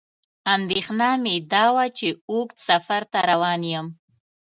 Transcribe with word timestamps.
اندېښنه 0.55 1.09
مې 1.23 1.35
دا 1.53 1.65
وه 1.75 1.85
چې 1.97 2.07
اوږد 2.31 2.57
سفر 2.67 3.01
ته 3.11 3.19
روان 3.29 3.61
یم. 3.73 3.87